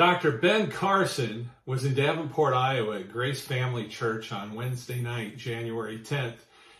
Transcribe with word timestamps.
Dr. 0.00 0.32
Ben 0.32 0.70
Carson 0.70 1.50
was 1.66 1.84
in 1.84 1.92
Davenport, 1.92 2.54
Iowa 2.54 3.00
at 3.00 3.12
Grace 3.12 3.42
Family 3.42 3.86
Church 3.86 4.32
on 4.32 4.54
Wednesday 4.54 4.98
night, 4.98 5.36
January 5.36 5.98
10th, 5.98 6.38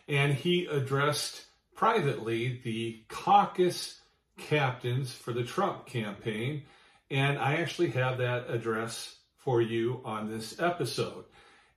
and 0.08 0.32
he 0.32 0.64
addressed 0.64 1.44
privately 1.76 2.62
the 2.64 3.02
caucus 3.10 4.00
captains 4.38 5.12
for 5.12 5.34
the 5.34 5.44
Trump 5.44 5.84
campaign. 5.84 6.62
And 7.10 7.38
I 7.38 7.56
actually 7.56 7.90
have 7.90 8.16
that 8.16 8.48
address 8.48 9.16
for 9.36 9.60
you 9.60 10.00
on 10.02 10.30
this 10.30 10.58
episode. 10.58 11.26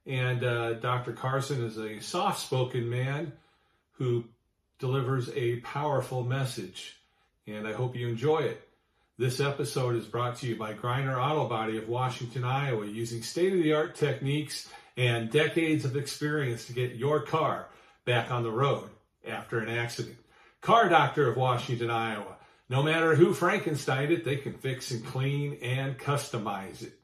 And 0.05 0.45
uh, 0.45 0.75
Dr. 0.75 1.11
Carson 1.11 1.61
is 1.65 1.77
a 1.77 1.99
soft 1.99 2.39
spoken 2.39 2.89
man 2.89 3.33
who 3.97 4.23
delivers 4.79 5.29
a 5.35 5.57
powerful 5.57 6.23
message. 6.23 6.95
And 7.45 7.67
I 7.67 7.73
hope 7.73 7.97
you 7.97 8.07
enjoy 8.07 8.43
it. 8.43 8.65
This 9.15 9.39
episode 9.39 9.95
is 9.95 10.05
brought 10.05 10.37
to 10.37 10.47
you 10.47 10.55
by 10.55 10.73
Griner 10.73 11.23
Auto 11.23 11.47
Body 11.47 11.77
of 11.77 11.87
Washington, 11.87 12.43
Iowa, 12.43 12.87
using 12.87 13.21
state 13.21 13.53
of 13.53 13.61
the 13.61 13.73
art 13.73 13.93
techniques 13.93 14.67
and 14.97 15.29
decades 15.29 15.85
of 15.85 15.95
experience 15.95 16.65
to 16.65 16.73
get 16.73 16.95
your 16.95 17.21
car 17.21 17.67
back 18.05 18.31
on 18.31 18.41
the 18.41 18.49
road 18.49 18.89
after 19.23 19.59
an 19.59 19.69
accident. 19.69 20.15
Car 20.61 20.89
Doctor 20.89 21.29
of 21.29 21.37
Washington, 21.37 21.91
Iowa. 21.91 22.37
No 22.69 22.81
matter 22.81 23.13
who 23.13 23.35
Frankenstein 23.35 24.11
it, 24.11 24.25
they 24.25 24.37
can 24.37 24.53
fix 24.53 24.89
and 24.89 25.05
clean 25.05 25.59
and 25.61 25.95
customize 25.95 26.81
it. 26.81 26.99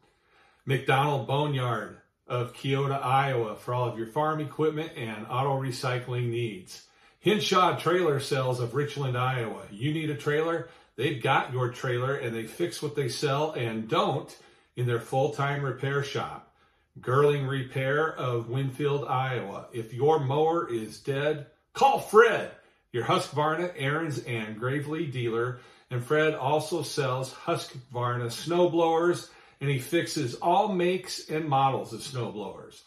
McDonald 0.65 1.27
Boneyard 1.27 1.99
of 2.25 2.55
Keota, 2.55 2.99
Iowa 3.05 3.55
for 3.55 3.75
all 3.75 3.87
of 3.87 3.99
your 3.99 4.07
farm 4.07 4.39
equipment 4.39 4.93
and 4.97 5.27
auto 5.29 5.61
recycling 5.61 6.31
needs. 6.31 6.87
Hinshaw 7.23 7.77
Trailer 7.79 8.19
Sales 8.19 8.59
of 8.59 8.73
Richland, 8.73 9.15
Iowa. 9.15 9.61
You 9.69 9.93
need 9.93 10.09
a 10.09 10.15
trailer? 10.15 10.69
They've 10.99 11.23
got 11.23 11.53
your 11.53 11.69
trailer 11.69 12.13
and 12.15 12.35
they 12.35 12.45
fix 12.45 12.81
what 12.81 12.93
they 12.93 13.07
sell 13.07 13.53
and 13.53 13.87
don't 13.87 14.37
in 14.75 14.85
their 14.85 14.99
full-time 14.99 15.63
repair 15.63 16.03
shop. 16.03 16.53
Girling 16.99 17.47
Repair 17.47 18.13
of 18.13 18.49
Winfield, 18.49 19.05
Iowa. 19.07 19.67
If 19.71 19.93
your 19.93 20.19
mower 20.19 20.69
is 20.69 20.99
dead, 20.99 21.45
call 21.71 21.99
Fred, 21.99 22.51
your 22.91 23.05
Husqvarna, 23.05 23.79
Ariens, 23.79 24.27
and 24.27 24.59
Gravely 24.59 25.05
dealer. 25.05 25.61
And 25.89 26.03
Fred 26.03 26.35
also 26.35 26.81
sells 26.81 27.33
Husqvarna 27.33 28.29
snow 28.29 28.69
blowers 28.69 29.29
and 29.61 29.69
he 29.69 29.79
fixes 29.79 30.35
all 30.35 30.67
makes 30.67 31.29
and 31.29 31.47
models 31.47 31.93
of 31.93 32.01
snowblowers. 32.01 32.81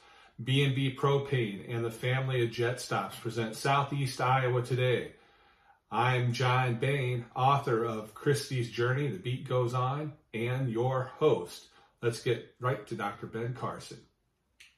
B&B 0.45 0.97
Propane 0.97 1.75
and 1.75 1.83
the 1.83 1.91
family 1.91 2.45
of 2.45 2.51
Jet 2.51 2.79
Stops 2.79 3.17
present 3.17 3.57
Southeast 3.57 4.21
Iowa 4.21 4.61
today. 4.61 5.13
I'm 5.95 6.33
John 6.33 6.77
Bain, 6.77 7.27
author 7.37 7.85
of 7.85 8.15
Christie's 8.15 8.71
Journey, 8.71 9.09
The 9.09 9.19
Beat 9.19 9.47
Goes 9.47 9.75
On, 9.75 10.15
and 10.33 10.71
your 10.71 11.11
host. 11.19 11.67
Let's 12.01 12.23
get 12.23 12.55
right 12.61 12.87
to 12.87 12.95
Dr. 12.95 13.27
Ben 13.27 13.53
Carson. 13.53 13.99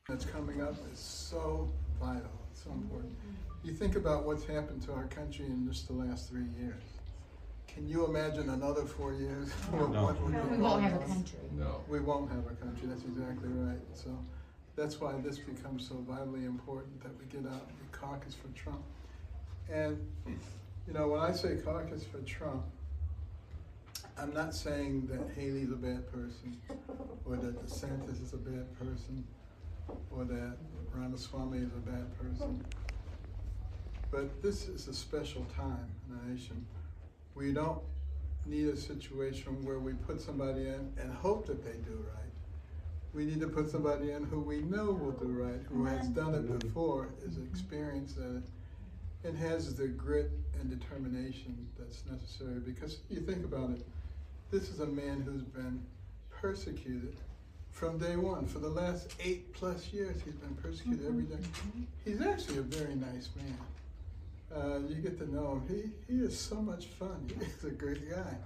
That's 0.09 0.25
coming 0.25 0.61
up 0.61 0.75
is 0.93 0.99
so 0.99 1.73
vital, 2.01 2.33
it's 2.51 2.65
so 2.65 2.73
important. 2.73 3.15
You 3.63 3.73
think 3.73 3.95
about 3.95 4.27
what's 4.27 4.45
happened 4.45 4.83
to 4.83 4.93
our 4.93 5.07
country 5.07 5.47
in 5.47 5.69
just 5.69 5.87
the 5.87 5.93
last 5.93 6.31
three 6.31 6.49
years. 6.59 6.83
Can 7.69 7.87
you 7.87 8.07
imagine 8.07 8.51
another 8.51 8.85
four 8.85 9.15
years? 9.15 9.53
No. 9.73 10.03
What 10.07 10.21
would 10.21 10.33
be 10.33 10.57
We 10.57 10.57
won't 10.57 10.83
have 10.83 11.01
a 11.01 11.07
country. 11.07 11.39
No. 11.53 11.81
We 11.89 12.01
won't 12.01 12.29
have 12.33 12.45
a 12.51 12.57
country, 12.57 12.89
that's 12.89 13.05
exactly 13.05 13.51
right. 13.51 13.79
So 13.93 14.19
that's 14.75 15.01
why 15.01 15.13
this 15.21 15.39
becomes 15.39 15.87
so 15.89 15.95
vitally 16.09 16.45
important 16.45 17.01
that 17.05 17.17
we 17.17 17.27
get 17.27 17.49
out 17.49 17.69
and 17.69 17.93
caucus 17.93 18.35
for 18.35 18.49
Trump. 18.49 18.83
And, 19.73 19.97
you 20.87 20.93
know, 20.93 21.09
when 21.09 21.21
I 21.21 21.33
say 21.33 21.57
caucus 21.57 22.05
for 22.05 22.19
Trump, 22.21 22.65
I'm 24.19 24.33
not 24.33 24.55
saying 24.55 25.09
that 25.11 25.35
Haley's 25.37 25.71
a 25.71 25.77
bad 25.77 26.11
person, 26.13 26.57
or 27.25 27.37
that 27.37 27.67
DeSantis 27.67 28.23
is 28.23 28.33
a 28.33 28.37
bad 28.37 28.67
person, 28.79 29.25
or 30.11 30.25
that 30.25 30.57
Ramaswamy 30.93 31.59
is 31.59 31.73
a 31.73 31.91
bad 31.91 32.17
person. 32.19 32.65
But 34.11 34.41
this 34.43 34.69
is 34.69 34.87
a 34.87 34.95
special 34.95 35.45
time 35.57 35.91
in 36.09 36.17
the 36.17 36.35
nation. 36.35 36.65
We 37.35 37.53
don't 37.53 37.81
need 38.47 38.69
a 38.69 38.77
situation 38.77 39.65
where 39.65 39.81
we 39.81 39.95
put 39.95 40.21
somebody 40.21 40.69
in 40.69 40.93
and 41.01 41.13
hope 41.13 41.47
that 41.47 41.65
they 41.65 41.79
do 41.79 42.05
right. 42.15 42.25
We 43.13 43.25
need 43.25 43.41
to 43.41 43.49
put 43.49 43.71
somebody 43.71 44.13
in 44.13 44.25
who 44.25 44.41
we 44.41 44.61
know 44.61 44.93
will 44.93 45.13
do 45.13 45.27
right, 45.27 45.61
who 45.69 45.85
has 45.87 46.09
done 46.09 46.35
it 46.35 46.59
before, 46.61 47.09
is 47.25 47.39
experienced 47.39 48.19
at 48.19 48.37
it, 48.37 48.43
and 49.25 49.37
has 49.37 49.75
the 49.75 49.89
grit 49.89 50.31
and 50.61 50.71
determination 50.71 51.67
that's 51.79 52.05
necessary. 52.11 52.61
Because 52.61 52.99
you 53.09 53.21
think 53.21 53.45
about 53.45 53.71
it, 53.71 53.87
this 54.51 54.69
is 54.69 54.81
a 54.81 54.87
man 54.87 55.23
who's 55.23 55.43
been 55.43 55.83
persecuted 56.31 57.17
from 57.71 57.99
day 57.99 58.17
one. 58.17 58.47
For 58.47 58.59
the 58.59 58.69
last 58.69 59.15
eight 59.21 59.53
plus 59.55 59.93
years, 59.93 60.17
he's 60.25 60.35
been 60.35 60.55
persecuted 60.57 61.01
mm-hmm. 61.01 61.09
every 61.09 61.23
day. 61.25 61.43
Mm-hmm. 61.43 61.83
He's 62.05 62.21
actually 62.21 62.59
a 62.59 62.63
very 62.63 62.95
nice 62.95 63.31
man. 63.37 63.59
Uh, 64.55 64.79
you 64.89 64.97
get 64.97 65.19
to 65.19 65.35
know 65.35 65.53
him. 65.53 65.93
He, 66.09 66.15
he 66.15 66.21
is 66.21 66.39
so 66.39 66.57
much 66.57 66.87
fun. 66.87 67.29
He's 67.41 67.65
a 67.65 67.75
great 67.75 68.09
guy. 68.09 68.37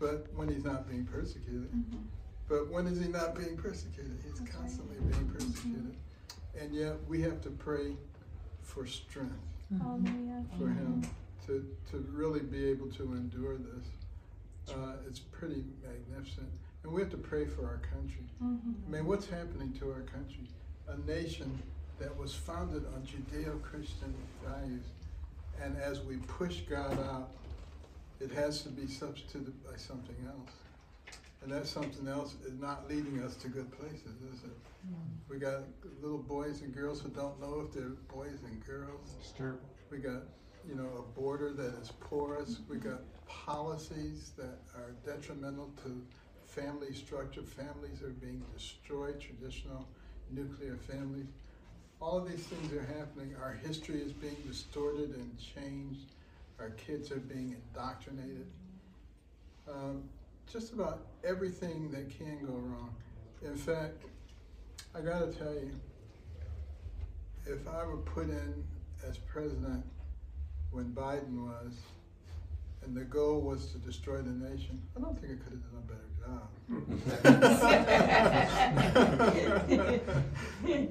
But 0.00 0.26
when 0.34 0.48
he's 0.48 0.64
not 0.64 0.88
being 0.88 1.04
persecuted, 1.04 1.70
mm-hmm. 1.70 1.98
but 2.48 2.68
when 2.68 2.88
is 2.88 3.00
he 3.00 3.06
not 3.06 3.36
being 3.36 3.56
persecuted? 3.56 4.18
He's 4.24 4.40
constantly 4.50 4.96
being 5.08 5.28
persecuted. 5.28 5.94
And 6.60 6.74
yet 6.74 6.94
we 7.06 7.22
have 7.22 7.40
to 7.42 7.50
pray 7.50 7.92
for 8.62 8.84
strength 8.86 9.53
Hallelujah. 9.80 10.44
for 10.58 10.68
him 10.68 11.02
to, 11.46 11.64
to 11.90 11.98
really 12.12 12.40
be 12.40 12.66
able 12.66 12.88
to 12.92 13.02
endure 13.12 13.56
this. 13.56 14.74
Uh, 14.74 14.92
it's 15.06 15.18
pretty 15.18 15.64
magnificent. 15.82 16.48
And 16.82 16.92
we 16.92 17.00
have 17.00 17.10
to 17.10 17.16
pray 17.16 17.46
for 17.46 17.64
our 17.66 17.80
country. 17.92 18.24
I 18.42 18.90
mean, 18.90 19.06
what's 19.06 19.28
happening 19.28 19.72
to 19.80 19.90
our 19.90 20.02
country? 20.02 20.48
A 20.88 20.96
nation 21.06 21.62
that 21.98 22.14
was 22.16 22.34
founded 22.34 22.84
on 22.94 23.02
Judeo 23.02 23.60
Christian 23.62 24.14
values. 24.44 24.84
And 25.62 25.76
as 25.78 26.00
we 26.00 26.16
push 26.16 26.60
God 26.68 26.98
out, 27.00 27.30
it 28.20 28.30
has 28.32 28.62
to 28.62 28.68
be 28.68 28.86
substituted 28.86 29.54
by 29.64 29.76
something 29.76 30.16
else. 30.26 30.50
And 31.44 31.52
that 31.52 31.66
something 31.66 32.08
else 32.08 32.36
is 32.46 32.58
not 32.58 32.88
leading 32.88 33.22
us 33.22 33.36
to 33.36 33.48
good 33.48 33.70
places, 33.78 34.16
is 34.32 34.44
it? 34.44 34.56
We 35.28 35.38
got 35.38 35.64
little 36.00 36.18
boys 36.18 36.62
and 36.62 36.74
girls 36.74 37.02
who 37.02 37.10
don't 37.10 37.38
know 37.38 37.60
if 37.60 37.72
they're 37.72 37.96
boys 38.08 38.38
and 38.46 38.64
girls. 38.64 39.16
We 39.90 39.98
got, 39.98 40.22
you 40.66 40.74
know, 40.74 40.88
a 40.98 41.20
border 41.20 41.52
that 41.52 41.74
is 41.82 41.92
porous. 42.00 42.60
We 42.68 42.78
got 42.78 43.00
policies 43.26 44.32
that 44.38 44.58
are 44.74 44.92
detrimental 45.04 45.70
to 45.84 46.02
family 46.46 46.94
structure. 46.94 47.42
Families 47.42 48.02
are 48.02 48.10
being 48.10 48.42
destroyed, 48.54 49.20
traditional 49.20 49.86
nuclear 50.30 50.78
families. 50.78 51.26
All 52.00 52.16
of 52.18 52.28
these 52.28 52.44
things 52.46 52.72
are 52.72 52.86
happening. 52.98 53.34
Our 53.38 53.52
history 53.52 54.00
is 54.00 54.12
being 54.12 54.36
distorted 54.48 55.10
and 55.10 55.36
changed. 55.38 56.12
Our 56.58 56.70
kids 56.70 57.10
are 57.12 57.16
being 57.20 57.54
indoctrinated. 57.54 58.46
Um, 59.68 60.04
just 60.50 60.72
about 60.72 61.06
everything 61.24 61.90
that 61.90 62.16
can 62.16 62.38
go 62.44 62.52
wrong. 62.52 62.94
In 63.42 63.56
fact, 63.56 64.04
I 64.94 65.00
gotta 65.00 65.26
tell 65.26 65.52
you, 65.52 65.70
if 67.46 67.66
I 67.68 67.84
were 67.84 67.98
put 67.98 68.28
in 68.28 68.64
as 69.06 69.18
president 69.18 69.84
when 70.70 70.92
Biden 70.92 71.46
was, 71.46 71.74
and 72.84 72.96
the 72.96 73.04
goal 73.04 73.40
was 73.40 73.72
to 73.72 73.78
destroy 73.78 74.18
the 74.18 74.30
nation, 74.30 74.82
I 74.96 75.00
don't 75.00 75.18
think 75.18 75.32
I 75.32 75.36
could 75.42 75.52
have 75.52 75.62
done 75.70 75.78
a 75.78 75.86
better 75.92 76.08
job. 76.20 76.48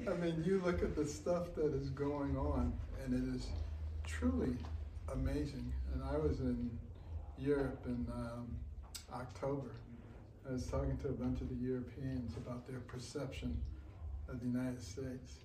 I 0.09 0.15
mean, 0.21 0.43
you 0.45 0.61
look 0.65 0.81
at 0.81 0.95
the 0.95 1.05
stuff 1.05 1.53
that 1.55 1.73
is 1.73 1.89
going 1.89 2.35
on, 2.37 2.73
and 3.03 3.13
it 3.13 3.35
is 3.35 3.47
truly 4.05 4.55
amazing. 5.11 5.71
And 5.93 6.03
I 6.03 6.17
was 6.17 6.39
in 6.39 6.69
Europe 7.37 7.81
and 7.85 8.07
um, 8.09 8.47
October. 9.15 9.71
I 10.47 10.53
was 10.53 10.67
talking 10.67 10.97
to 10.97 11.09
a 11.09 11.13
bunch 11.13 11.41
of 11.41 11.49
the 11.49 11.55
Europeans 11.55 12.35
about 12.37 12.67
their 12.67 12.79
perception 12.81 13.57
of 14.29 14.39
the 14.39 14.45
United 14.45 14.81
States. 14.81 15.37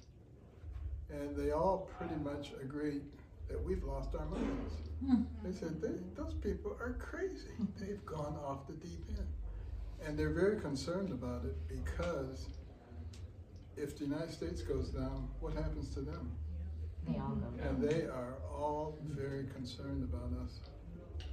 And 1.11 1.37
they 1.37 1.53
all 1.53 1.89
pretty 1.99 2.17
much 2.17 2.53
agreed 2.61 3.03
that 3.49 3.63
we've 3.63 3.85
lost 3.85 4.15
our 4.15 4.27
minds. 4.27 4.75
Hmm. 5.05 5.23
They 5.43 5.53
said 5.53 5.81
they, 5.81 5.95
those 6.15 6.35
people 6.35 6.77
are 6.81 6.95
crazy. 6.99 7.55
They've 7.79 8.05
gone 8.05 8.37
off 8.45 8.67
the 8.67 8.75
deep 8.75 9.05
end. 9.09 9.27
And 10.05 10.19
they're 10.19 10.33
very 10.33 10.61
concerned 10.61 11.11
about 11.11 11.45
it 11.45 11.57
because 11.69 12.47
if 13.77 13.97
the 13.97 14.05
United 14.05 14.33
States 14.33 14.63
goes 14.63 14.91
down, 14.91 15.29
what 15.41 15.55
happens 15.55 15.95
to 15.95 16.01
them? 16.01 16.33
They 17.07 17.19
all 17.19 17.37
go 17.37 17.47
And 17.69 17.83
they 17.83 18.03
are 18.03 18.35
all 18.51 18.99
very 19.03 19.47
concerned 19.55 20.03
about 20.03 20.31
us. 20.45 20.61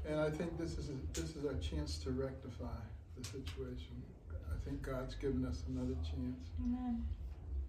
And 0.07 0.19
I 0.19 0.29
think 0.29 0.57
this 0.57 0.77
is, 0.77 0.89
this 1.13 1.35
is 1.35 1.45
our 1.45 1.55
chance 1.55 1.97
to 1.99 2.11
rectify 2.11 2.77
the 3.17 3.23
situation. 3.23 4.01
I 4.31 4.57
think 4.63 4.81
God's 4.81 5.15
given 5.15 5.45
us 5.45 5.63
another 5.67 5.95
chance. 6.03 6.49
Amen. 6.63 7.03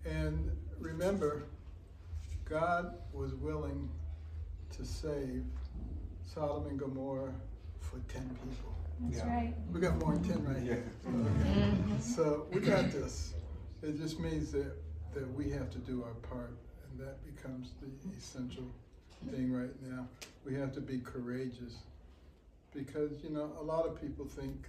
And 0.05 0.51
remember, 0.79 1.45
God 2.45 2.95
was 3.13 3.35
willing 3.35 3.89
to 4.77 4.85
save 4.85 5.45
Sodom 6.25 6.67
and 6.69 6.79
Gomorrah 6.79 7.33
for 7.81 7.99
10 8.09 8.29
people. 8.49 8.75
That's 9.01 9.17
Yeah. 9.19 9.29
right. 9.35 9.55
We 9.73 9.81
got 9.81 9.99
more 9.99 10.15
than 10.15 10.25
10 10.25 10.45
right 10.45 10.63
here. 10.63 10.85
Yeah. 11.05 11.11
Okay. 11.11 12.01
So 12.01 12.47
we 12.53 12.61
got 12.61 12.91
this. 12.91 13.35
It 13.83 13.99
just 13.99 14.19
means 14.21 14.53
that, 14.53 14.73
that 15.15 15.31
we 15.35 15.51
have 15.51 15.71
to 15.71 15.79
do 15.79 16.03
our 16.03 16.15
part, 16.15 16.57
and 16.91 16.99
that 17.01 17.17
becomes 17.25 17.73
the 17.81 17.89
essential 18.17 18.65
thing 19.31 19.53
right 19.53 19.71
now. 19.83 20.07
We 20.45 20.55
have 20.55 20.73
to 20.75 20.81
be 20.81 20.99
courageous 21.01 21.79
because, 22.77 23.23
you 23.23 23.31
know, 23.31 23.51
a 23.59 23.63
lot 23.63 23.87
of 23.87 24.01
people 24.01 24.27
think 24.27 24.69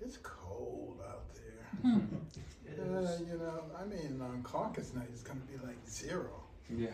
it's 0.00 0.18
cold 0.18 1.00
out 1.08 1.24
there. 1.34 1.92
uh, 1.92 3.18
you 3.20 3.38
know, 3.38 3.64
I 3.78 3.84
mean, 3.84 4.20
on 4.20 4.42
caucus 4.42 4.94
night, 4.94 5.08
it's 5.12 5.22
going 5.22 5.40
to 5.40 5.46
be 5.46 5.66
like 5.66 5.76
zero. 5.88 6.30
Yeah. 6.70 6.88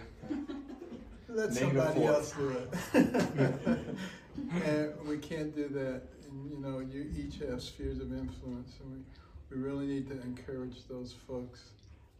Let 1.29 1.51
Negative 1.53 1.57
somebody 1.59 2.01
four. 2.01 2.11
else 2.11 2.33
do 2.33 2.49
it. 2.51 2.75
and 4.65 5.09
we 5.09 5.19
can't 5.19 5.55
do 5.55 5.69
that. 5.69 6.03
And, 6.29 6.51
you 6.51 6.59
know, 6.59 6.81
you 6.81 7.09
each 7.17 7.39
have 7.39 7.63
spheres 7.63 8.01
of 8.01 8.13
influence, 8.13 8.73
and 8.83 8.93
we, 8.93 9.57
we 9.57 9.63
really 9.63 9.87
need 9.87 10.09
to 10.09 10.21
encourage 10.23 10.87
those 10.89 11.15
folks. 11.29 11.71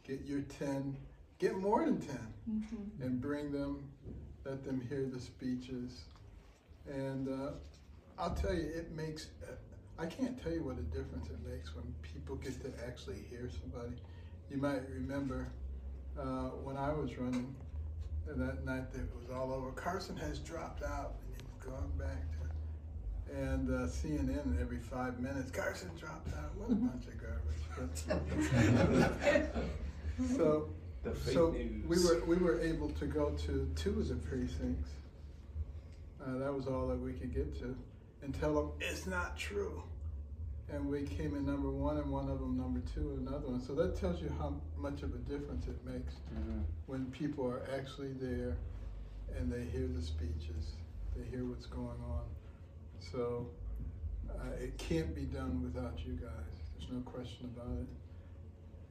Get 0.07 0.25
your 0.25 0.43
10, 0.43 0.97
get 1.39 1.57
more 1.57 1.85
than 1.85 2.01
10, 2.01 2.19
and 3.03 3.21
bring 3.21 3.53
them, 3.53 3.83
let 4.45 4.65
them 4.65 4.81
hear 4.89 5.07
the 5.13 5.21
speeches. 5.21 6.03
And 6.89 7.29
uh, 7.29 7.51
I'll 8.21 8.35
tell 8.35 8.53
you, 8.53 8.69
it 8.75 8.93
makes, 8.95 9.29
I 9.99 10.05
can't 10.05 10.41
tell 10.43 10.53
you 10.53 10.63
what 10.63 10.79
a 10.79 10.83
difference 10.83 11.29
it 11.31 11.39
makes 11.51 11.75
when 11.75 11.85
people 12.03 12.37
get 12.37 12.61
to 12.63 12.87
actually 12.87 13.25
hear 13.31 13.49
somebody. 13.63 13.95
You 14.51 14.59
might 14.59 14.83
remember 14.91 15.49
uh, 16.19 16.51
when 16.63 16.77
I 16.77 16.93
was 16.93 17.17
running, 17.17 17.55
and 18.29 18.41
that 18.41 18.65
night 18.67 18.93
that 18.93 19.01
it 19.01 19.11
was 19.19 19.35
all 19.35 19.53
over. 19.55 19.71
Carson 19.71 20.17
has 20.19 20.39
dropped 20.39 20.83
out, 20.83 21.15
and 21.25 21.35
he's 21.41 21.67
gone 21.67 21.91
back 21.99 22.31
to, 22.33 23.35
and 23.35 23.71
uh, 23.71 23.87
CNN 23.87 24.61
every 24.61 24.81
five 24.81 25.19
minutes. 25.19 25.51
Carson 25.51 25.91
dropped 25.99 26.29
out. 26.35 26.55
What 26.57 26.71
a 26.71 26.75
bunch 26.75 27.07
of 27.07 27.15
garbage! 27.19 27.57
But, 30.19 30.37
so, 30.37 30.69
The 31.03 31.15
so 31.33 31.53
news. 31.53 31.87
we 31.87 31.97
were 32.05 32.23
we 32.27 32.37
were 32.37 32.61
able 32.61 32.91
to 32.91 33.07
go 33.07 33.31
to 33.31 33.71
two 33.75 34.01
of 34.01 34.09
the 34.09 34.17
precincts. 34.17 34.91
Uh, 36.23 36.37
that 36.39 36.53
was 36.53 36.67
all 36.67 36.87
that 36.89 37.01
we 37.01 37.15
could 37.15 37.35
get 37.35 37.59
to, 37.61 37.75
and 38.23 38.35
tell 38.35 38.55
them 38.55 38.73
it's 38.81 39.07
not 39.07 39.37
true. 39.37 39.83
And 40.69 40.89
we 40.89 41.03
came 41.03 41.35
in 41.35 41.45
number 41.47 41.69
one, 41.71 41.97
and 41.97 42.11
one 42.11 42.29
of 42.31 42.39
them 42.39 42.57
number 42.57 42.81
two, 42.95 43.11
and 43.19 43.27
another 43.27 43.49
one. 43.49 43.61
So 43.61 43.75
that 43.75 43.97
tells 43.97 44.23
you 44.23 44.31
how 44.39 44.55
much 44.77 45.03
of 45.03 45.13
a 45.15 45.19
difference 45.19 45.67
it 45.67 45.85
makes 45.85 46.15
Mhm. 46.33 46.63
when 46.87 47.11
people 47.11 47.45
are 47.47 47.63
actually 47.77 48.13
there 48.13 48.57
and 49.37 49.51
they 49.53 49.65
hear 49.65 49.89
the 49.89 50.01
speeches, 50.03 50.77
they 51.17 51.25
hear 51.25 51.45
what's 51.45 51.67
going 51.67 52.01
on. 52.09 52.25
So 53.01 53.51
uh, 54.29 54.51
it 54.61 54.79
can't 54.79 55.13
be 55.15 55.25
done 55.25 55.63
without 55.63 55.99
you 56.07 56.15
guys. 56.15 56.55
There's 56.79 56.91
no 56.93 57.01
question 57.01 57.47
about 57.57 57.77
it. 57.79 57.89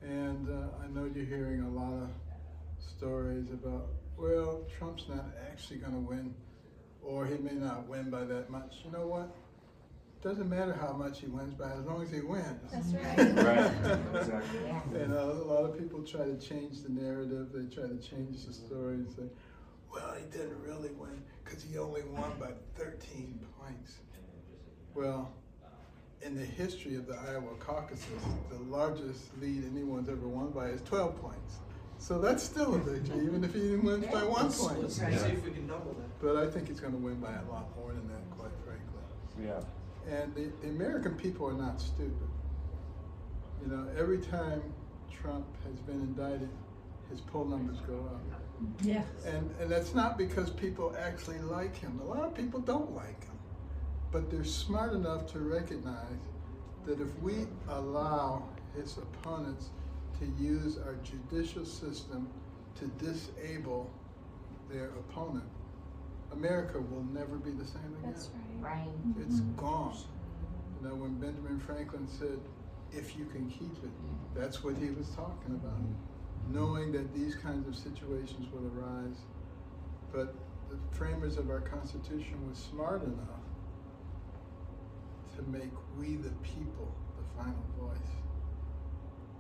And 0.05 0.49
uh, 0.49 0.83
I 0.83 0.87
know 0.87 1.05
you're 1.05 1.25
hearing 1.25 1.61
a 1.61 1.69
lot 1.69 1.93
of 1.93 2.09
stories 2.79 3.49
about, 3.51 3.87
well, 4.17 4.65
Trump's 4.77 5.07
not 5.07 5.25
actually 5.49 5.79
going 5.79 5.93
to 5.93 5.99
win, 5.99 6.33
or 7.03 7.25
he 7.25 7.37
may 7.37 7.53
not 7.53 7.87
win 7.87 8.09
by 8.09 8.23
that 8.25 8.49
much. 8.49 8.77
You 8.85 8.91
know 8.91 9.07
what? 9.07 9.35
It 10.21 10.23
Doesn't 10.27 10.49
matter 10.49 10.73
how 10.73 10.93
much 10.93 11.21
he 11.21 11.27
wins 11.27 11.53
by, 11.53 11.71
as 11.71 11.85
long 11.85 12.03
as 12.03 12.11
he 12.11 12.19
wins. 12.19 12.45
That's 12.71 12.93
right. 12.93 13.17
Right. 13.45 13.71
Exactly. 14.21 14.99
And 15.01 15.13
uh, 15.13 15.17
a 15.17 15.45
lot 15.47 15.63
of 15.69 15.77
people 15.77 16.03
try 16.03 16.25
to 16.25 16.37
change 16.37 16.81
the 16.83 16.89
narrative. 16.89 17.47
They 17.53 17.73
try 17.73 17.87
to 17.87 17.97
change 17.97 18.45
the 18.45 18.53
story 18.53 18.95
and 18.95 19.09
say, 19.09 19.23
well, 19.93 20.13
he 20.17 20.25
didn't 20.29 20.61
really 20.61 20.89
win 20.89 21.23
because 21.43 21.63
he 21.63 21.77
only 21.77 22.03
won 22.03 22.31
by 22.39 22.51
13 22.75 23.39
points. 23.59 23.93
Well, 24.93 25.31
in 26.21 26.35
the 26.35 26.45
history 26.45 26.95
of 26.95 27.07
the 27.07 27.15
Iowa 27.15 27.55
caucuses, 27.59 28.21
the 28.49 28.59
largest 28.69 29.21
lead 29.41 29.63
anyone's 29.65 30.09
ever 30.09 30.27
won 30.27 30.51
by 30.51 30.67
is 30.67 30.81
12 30.81 31.21
points. 31.21 31.55
So 31.99 32.17
that's 32.17 32.41
still 32.41 32.75
a 32.75 32.77
victory, 32.79 33.25
even 33.25 33.43
if 33.43 33.53
he 33.53 33.75
wins 33.75 34.05
by 34.07 34.23
one 34.23 34.43
Let's, 34.43 34.65
point. 34.65 34.81
let's 34.81 34.95
see 34.95 35.03
if 35.03 35.43
we 35.43 35.51
can 35.51 35.67
double 35.67 35.93
that. 35.99 36.19
But 36.21 36.37
I 36.37 36.49
think 36.49 36.69
he's 36.69 36.79
going 36.79 36.93
to 36.93 36.97
win 36.97 37.19
by 37.19 37.33
a 37.33 37.51
lot 37.51 37.67
more 37.77 37.91
than 37.91 38.07
that, 38.07 38.37
quite 38.37 38.51
frankly. 38.65 39.45
Yeah. 39.45 39.59
And 40.09 40.33
the, 40.33 40.49
the 40.61 40.69
American 40.69 41.15
people 41.15 41.45
are 41.47 41.53
not 41.53 41.79
stupid. 41.79 42.29
You 43.61 43.67
know, 43.67 43.85
every 43.97 44.19
time 44.19 44.63
Trump 45.11 45.45
has 45.67 45.77
been 45.81 45.99
indicted, 45.99 46.49
his 47.09 47.19
poll 47.19 47.45
numbers 47.45 47.79
go 47.85 47.95
up. 47.95 48.21
Yes. 48.81 49.05
And, 49.25 49.53
and 49.59 49.69
that's 49.69 49.93
not 49.93 50.17
because 50.17 50.49
people 50.49 50.95
actually 50.97 51.39
like 51.39 51.75
him. 51.75 51.99
A 52.01 52.05
lot 52.05 52.23
of 52.23 52.33
people 52.33 52.61
don't 52.61 52.95
like 52.95 53.23
him. 53.25 53.37
But 54.11 54.31
they're 54.31 54.45
smart 54.45 54.93
enough 54.93 55.27
to 55.33 55.39
recognize 55.39 56.23
that 56.85 57.01
if 57.01 57.19
we 57.21 57.45
allow 57.67 58.43
his 58.75 58.97
opponents 58.97 59.69
to 60.19 60.43
use 60.43 60.77
our 60.77 60.95
judicial 61.03 61.65
system 61.65 62.29
to 62.79 62.87
disable 63.03 63.89
their 64.69 64.89
opponent, 64.89 65.47
America 66.31 66.79
will 66.79 67.03
never 67.13 67.37
be 67.37 67.51
the 67.51 67.65
same 67.65 67.95
again. 67.99 68.13
That's 68.13 68.29
right. 68.61 68.71
Right. 68.77 68.87
It's 69.19 69.39
mm-hmm. 69.39 69.55
gone. 69.55 69.97
You 70.81 70.89
know, 70.89 70.95
when 70.95 71.15
Benjamin 71.19 71.59
Franklin 71.59 72.07
said, 72.07 72.39
if 72.91 73.17
you 73.17 73.25
can 73.25 73.49
keep 73.49 73.71
it, 73.83 73.91
that's 74.35 74.63
what 74.63 74.75
he 74.77 74.89
was 74.91 75.09
talking 75.09 75.55
about. 75.55 75.79
Mm-hmm. 75.79 76.53
Knowing 76.53 76.91
that 76.93 77.13
these 77.13 77.35
kinds 77.35 77.67
of 77.67 77.75
situations 77.75 78.47
would 78.53 78.71
arise. 78.73 79.17
But 80.11 80.33
the 80.69 80.77
framers 80.91 81.37
of 81.37 81.49
our 81.49 81.61
Constitution 81.61 82.47
were 82.47 82.55
smart 82.55 83.03
enough 83.03 83.39
to 85.35 85.43
make 85.43 85.71
we 85.97 86.15
the 86.15 86.31
people 86.43 86.93
the 87.17 87.43
final 87.43 87.65
voice. 87.79 87.97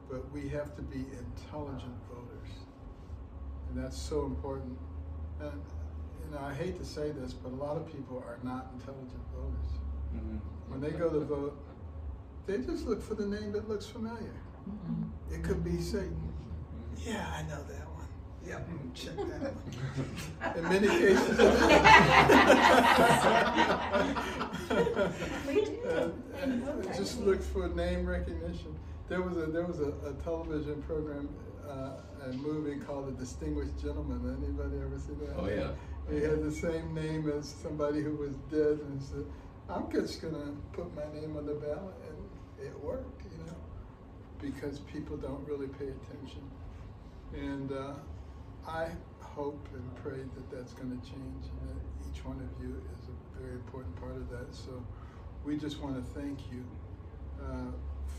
But 0.09 0.29
we 0.31 0.49
have 0.49 0.75
to 0.75 0.81
be 0.81 1.05
intelligent 1.17 1.93
voters. 2.11 2.49
And 3.69 3.83
that's 3.83 3.97
so 3.97 4.25
important. 4.25 4.77
And, 5.39 5.61
you 6.25 6.31
know, 6.35 6.43
I 6.43 6.53
hate 6.53 6.77
to 6.79 6.85
say 6.85 7.11
this, 7.11 7.33
but 7.33 7.51
a 7.51 7.55
lot 7.55 7.77
of 7.77 7.85
people 7.91 8.17
are 8.27 8.39
not 8.43 8.71
intelligent 8.73 9.21
voters. 9.35 9.79
Mhm. 10.15 10.39
When 10.69 10.81
they 10.81 10.91
go 10.91 11.09
to 11.09 11.19
vote, 11.19 11.57
they 12.47 12.57
just 12.57 12.87
look 12.87 13.01
for 13.01 13.13
the 13.13 13.27
name 13.27 13.51
that 13.51 13.69
looks 13.69 13.85
familiar. 13.85 14.33
It 15.31 15.43
could 15.43 15.63
be 15.63 15.79
Satan. 15.79 16.17
Yeah, 16.97 17.31
I 17.35 17.43
know 17.43 17.61
that 17.63 17.87
one. 17.87 18.07
Yep, 18.45 18.67
check 18.95 19.15
that 19.15 19.53
one. 19.53 20.55
In 20.57 20.63
many 20.63 20.87
cases, 20.87 21.37
We 25.47 25.65
do. 25.65 25.79
Uh, 25.87 26.09
just 26.97 27.19
look 27.21 27.41
for 27.41 27.67
name 27.69 28.05
recognition. 28.07 28.75
There 29.09 29.23
was 29.23 29.37
a 29.37 29.47
there 29.47 29.65
was 29.65 29.79
a, 29.79 29.91
a 30.07 30.13
television 30.23 30.83
program, 30.83 31.27
uh, 31.67 32.27
a 32.29 32.33
movie 32.33 32.79
called 32.79 33.07
The 33.07 33.19
Distinguished 33.23 33.81
Gentleman. 33.81 34.21
Anybody 34.37 34.77
ever 34.77 34.99
see 34.99 35.13
that? 35.25 35.35
Oh, 35.35 35.49
yeah. 35.49 35.71
He 36.09 36.23
had 36.23 36.43
the 36.43 36.51
same 36.51 36.93
name 36.93 37.27
as 37.29 37.49
somebody 37.63 38.01
who 38.01 38.15
was 38.15 38.35
dead, 38.51 38.79
and 38.85 39.01
said, 39.01 39.25
"I'm 39.67 39.91
just 39.91 40.21
gonna 40.21 40.53
put 40.73 40.95
my 40.95 41.05
name 41.19 41.35
on 41.37 41.47
the 41.47 41.55
ballot," 41.55 41.95
and 42.07 42.65
it 42.67 42.79
worked, 42.83 43.23
you 43.23 43.45
know, 43.45 43.57
because 44.39 44.79
people 44.81 45.17
don't 45.17 45.45
really 45.47 45.67
pay 45.67 45.87
attention. 45.87 46.43
And 47.33 47.71
uh, 47.71 47.93
I 48.67 48.89
hope 49.21 49.67
and 49.73 49.95
pray 50.03 50.21
that 50.35 50.51
that's 50.51 50.73
going 50.73 50.89
to 50.89 51.07
change, 51.07 51.45
and 51.49 51.69
that 51.69 51.81
each 52.09 52.23
one 52.25 52.37
of 52.37 52.63
you 52.63 52.75
is 52.93 53.09
a 53.09 53.41
very 53.41 53.53
important 53.53 53.95
part 53.95 54.15
of 54.15 54.29
that. 54.29 54.53
So 54.53 54.83
we 55.45 55.57
just 55.57 55.79
want 55.81 55.95
to 55.95 56.19
thank 56.19 56.39
you 56.51 56.63
uh, 57.41 57.71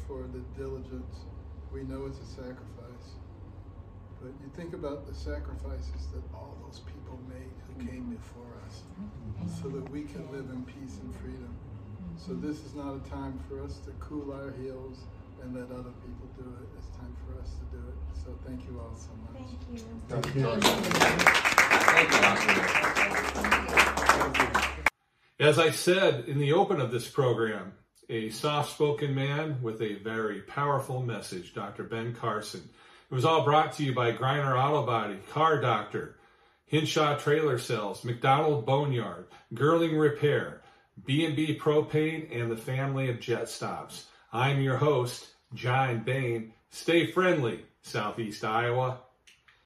for 0.07 0.23
the 0.33 0.41
diligence. 0.57 1.25
We 1.73 1.83
know 1.83 2.07
it's 2.07 2.19
a 2.19 2.27
sacrifice, 2.27 3.15
but 4.21 4.33
you 4.43 4.51
think 4.57 4.75
about 4.75 5.07
the 5.07 5.15
sacrifices 5.15 6.09
that 6.13 6.23
all 6.35 6.57
those 6.67 6.81
people 6.81 7.19
made 7.29 7.55
who 7.67 7.75
came 7.87 8.11
before 8.11 8.53
us, 8.67 8.83
so 9.63 9.69
that 9.69 9.89
we 9.91 10.03
can 10.03 10.31
live 10.33 10.51
in 10.51 10.65
peace 10.65 10.99
and 11.03 11.15
freedom. 11.17 11.55
So 12.17 12.35
this 12.35 12.65
is 12.65 12.75
not 12.75 12.95
a 12.97 13.01
time 13.09 13.39
for 13.49 13.63
us 13.63 13.79
to 13.87 13.93
cool 14.01 14.33
our 14.33 14.51
heels 14.61 15.07
and 15.43 15.55
let 15.55 15.71
other 15.71 15.93
people 16.05 16.29
do 16.37 16.45
it. 16.61 16.69
It's 16.77 16.89
time 16.97 17.17
for 17.25 17.41
us 17.41 17.55
to 17.55 17.65
do 17.77 17.83
it. 17.89 17.95
So 18.25 18.37
thank 18.47 18.67
you 18.67 18.79
all 18.79 18.97
so 18.97 19.13
much. 19.25 19.37
Thank 20.09 20.35
you. 20.35 20.43
Thank 20.45 20.75
you. 24.67 24.81
As 25.39 25.59
I 25.59 25.71
said 25.71 26.29
in 26.29 26.39
the 26.39 26.53
open 26.53 26.81
of 26.81 26.91
this 26.91 27.09
program, 27.09 27.73
a 28.11 28.29
soft 28.31 28.73
spoken 28.73 29.15
man 29.15 29.63
with 29.63 29.81
a 29.81 29.95
very 29.95 30.41
powerful 30.41 31.01
message, 31.01 31.55
Dr. 31.55 31.85
Ben 31.85 32.13
Carson. 32.13 32.69
It 33.09 33.15
was 33.15 33.25
all 33.25 33.45
brought 33.45 33.75
to 33.75 33.85
you 33.85 33.95
by 33.95 34.11
Griner 34.11 34.59
Auto 34.61 34.85
Body, 34.85 35.19
Car 35.31 35.61
Doctor, 35.61 36.17
Hinshaw 36.67 37.19
Trailer 37.19 37.57
Sales, 37.57 38.05
McDonald 38.05 38.67
Boneyard, 38.67 39.27
Girling 39.55 39.99
Repair, 39.99 40.63
B&B 41.05 41.57
Propane, 41.57 42.37
and 42.37 42.51
the 42.51 42.57
family 42.57 43.11
of 43.11 43.21
Jet 43.21 43.49
Stops. 43.49 44.07
I'm 44.33 44.61
your 44.61 44.77
host, 44.77 45.29
John 45.55 46.03
Bain. 46.03 46.53
Stay 46.71 47.13
friendly, 47.13 47.65
Southeast 47.83 48.45
Iowa. 48.45 48.99